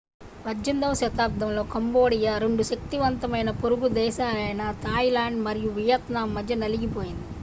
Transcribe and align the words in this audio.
18వ 0.45 0.93
శతాబ్దంలో 0.99 1.63
కంబోడియా 1.73 2.31
రెండు 2.37 2.63
శక్తివంతమైన 2.63 3.51
పొరుగు 3.59 3.89
దేశాలైన 3.95 4.71
థాయిలాండ్ 4.83 5.39
మరియు 5.47 5.71
వియత్నాం 5.71 6.33
మధ్య 6.33 6.55
నలిగిపోయింది 6.57 7.27